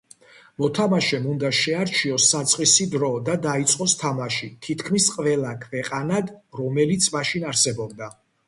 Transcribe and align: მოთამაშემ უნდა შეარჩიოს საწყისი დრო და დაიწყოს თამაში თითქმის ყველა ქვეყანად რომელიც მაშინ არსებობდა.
მოთამაშემ 0.61 1.27
უნდა 1.33 1.51
შეარჩიოს 1.57 2.25
საწყისი 2.31 2.87
დრო 2.95 3.11
და 3.29 3.35
დაიწყოს 3.45 3.95
თამაში 4.01 4.49
თითქმის 4.69 5.13
ყველა 5.19 5.53
ქვეყანად 5.69 6.33
რომელიც 6.63 7.13
მაშინ 7.19 7.51
არსებობდა. 7.53 8.15